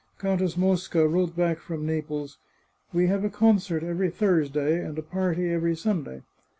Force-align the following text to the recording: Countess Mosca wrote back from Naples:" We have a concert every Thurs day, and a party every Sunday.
Countess 0.17 0.57
Mosca 0.57 1.07
wrote 1.07 1.35
back 1.35 1.59
from 1.59 1.85
Naples:" 1.85 2.39
We 2.91 3.05
have 3.05 3.23
a 3.23 3.29
concert 3.29 3.83
every 3.83 4.09
Thurs 4.09 4.49
day, 4.49 4.79
and 4.79 4.97
a 4.97 5.03
party 5.03 5.47
every 5.53 5.75
Sunday. 5.75 6.23